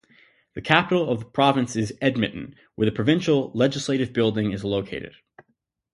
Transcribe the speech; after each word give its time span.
The 0.55 0.63
capital 0.63 1.11
of 1.11 1.19
the 1.19 1.25
province 1.25 1.75
is 1.75 1.95
Edmonton, 2.01 2.55
where 2.73 2.87
the 2.87 2.91
provincial 2.91 3.51
Legislative 3.53 4.13
Building 4.13 4.51
is 4.51 4.63
located. 4.63 5.13